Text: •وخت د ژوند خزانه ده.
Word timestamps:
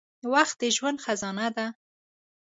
•وخت 0.33 0.55
د 0.61 0.63
ژوند 0.75 1.01
خزانه 1.03 1.47
ده. 1.55 1.67